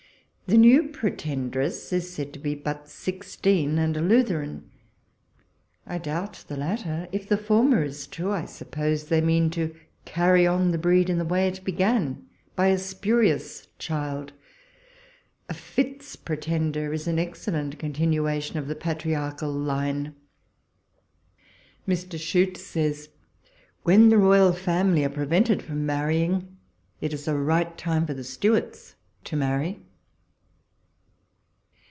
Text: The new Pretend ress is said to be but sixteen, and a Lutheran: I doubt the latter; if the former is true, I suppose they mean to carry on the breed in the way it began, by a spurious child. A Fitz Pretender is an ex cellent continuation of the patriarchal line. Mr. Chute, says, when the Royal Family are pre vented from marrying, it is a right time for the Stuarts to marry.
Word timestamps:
The 0.47 0.57
new 0.57 0.89
Pretend 0.89 1.55
ress 1.55 1.93
is 1.93 2.11
said 2.13 2.33
to 2.33 2.39
be 2.39 2.55
but 2.55 2.89
sixteen, 2.89 3.77
and 3.79 3.95
a 3.95 4.01
Lutheran: 4.01 4.69
I 5.87 5.97
doubt 5.97 6.43
the 6.49 6.57
latter; 6.57 7.07
if 7.13 7.29
the 7.29 7.37
former 7.37 7.83
is 7.83 8.05
true, 8.05 8.33
I 8.33 8.43
suppose 8.43 9.05
they 9.05 9.21
mean 9.21 9.49
to 9.51 9.73
carry 10.03 10.45
on 10.45 10.71
the 10.71 10.77
breed 10.77 11.09
in 11.09 11.19
the 11.19 11.23
way 11.23 11.47
it 11.47 11.63
began, 11.63 12.25
by 12.53 12.67
a 12.67 12.77
spurious 12.77 13.67
child. 13.79 14.33
A 15.47 15.53
Fitz 15.53 16.17
Pretender 16.17 16.91
is 16.91 17.07
an 17.07 17.17
ex 17.17 17.45
cellent 17.45 17.79
continuation 17.79 18.57
of 18.59 18.67
the 18.67 18.75
patriarchal 18.75 19.53
line. 19.53 20.15
Mr. 21.87 22.19
Chute, 22.19 22.57
says, 22.57 23.07
when 23.83 24.09
the 24.09 24.17
Royal 24.17 24.51
Family 24.51 25.05
are 25.05 25.09
pre 25.09 25.23
vented 25.27 25.61
from 25.63 25.85
marrying, 25.85 26.57
it 26.99 27.13
is 27.13 27.25
a 27.29 27.37
right 27.37 27.77
time 27.77 28.05
for 28.05 28.13
the 28.13 28.25
Stuarts 28.25 28.95
to 29.23 29.37
marry. 29.37 29.79